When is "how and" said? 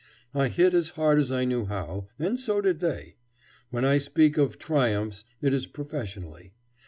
1.67-2.39